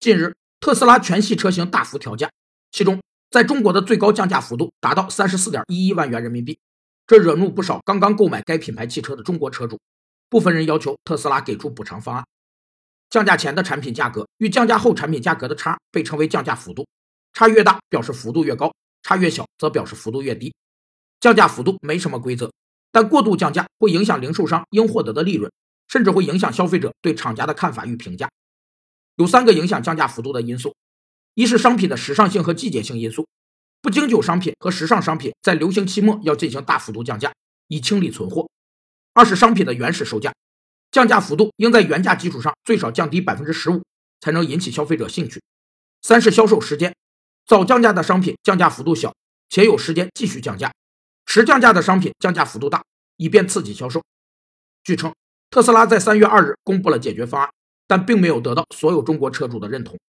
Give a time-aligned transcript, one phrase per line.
[0.00, 2.30] 近日，特斯拉全系车型大幅调价，
[2.72, 6.58] 其中在中国的最高降价幅度达到三十四点一一万元人民币，
[7.06, 9.78] 这惹怒不少刚刚购买该品牌汽车的中国车主。
[10.30, 12.24] 部分人要求特斯拉给出补偿方案。
[13.10, 16.86] 降价前的产品价格与降价后产品价格的差被称为降价幅度，
[17.34, 18.72] 差越大表示幅度越高，
[19.02, 20.54] 差越小则表示幅度越低。
[21.20, 22.50] 降价幅度没什么规则，
[22.90, 25.52] 但过度降价会影响零售商应获得的利润，
[25.88, 28.30] 甚至会影响消费者对厂家的看法与评价。
[29.16, 30.74] 有三个影响降价幅度的因素：
[31.34, 33.26] 一是商品的时尚性和季节性因素，
[33.82, 37.32] 不经久商品和时尚商品在流行期末要进行大幅度降价，
[37.68, 38.48] 以清理存货；
[39.12, 40.32] 二是商品的原始售价。
[40.90, 43.80] 降价幅度应在原价基础上最少降低百分之十五，
[44.20, 45.40] 才能引起消费者兴趣。
[46.02, 46.92] 三是销售时间，
[47.46, 49.14] 早降价的商品降价幅度小，
[49.48, 50.68] 且有时间继续降价；
[51.26, 52.82] 迟降价的商品降价幅度大，
[53.18, 54.02] 以便刺激销售。
[54.82, 55.14] 据称，
[55.48, 57.50] 特斯拉在三月二日公布了解决方案，
[57.90, 60.00] 但并没有得到所有中国车主的认同。